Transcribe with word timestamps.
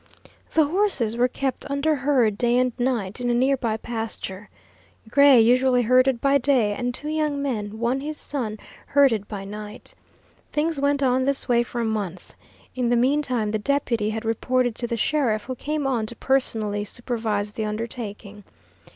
The 0.55 0.65
horses 0.65 1.15
were 1.15 1.27
kept 1.27 1.69
under 1.69 1.93
herd 1.93 2.35
day 2.35 2.57
and 2.57 2.73
night 2.79 3.21
in 3.21 3.29
a 3.29 3.35
near 3.35 3.55
by 3.55 3.77
pasture. 3.77 4.49
Gray 5.07 5.39
usually 5.39 5.83
herded 5.83 6.19
by 6.19 6.39
day, 6.39 6.73
and 6.73 6.91
two 6.91 7.09
young 7.09 7.39
men, 7.39 7.77
one 7.77 7.99
his 7.99 8.17
son, 8.17 8.57
herded 8.87 9.27
by 9.27 9.45
night. 9.45 9.93
Things 10.51 10.79
went 10.79 11.03
on 11.03 11.25
this 11.25 11.47
way 11.47 11.61
for 11.61 11.81
a 11.81 11.85
month. 11.85 12.33
In 12.73 12.89
the 12.89 12.95
mean 12.95 13.21
time 13.21 13.51
the 13.51 13.59
deputy 13.59 14.09
had 14.09 14.25
reported 14.25 14.73
to 14.77 14.87
the 14.87 14.97
sheriff, 14.97 15.43
who 15.43 15.53
came 15.53 15.85
on 15.85 16.07
to 16.07 16.15
personally 16.15 16.83
supervise 16.83 17.53
the 17.53 17.65
undertaking. 17.65 18.43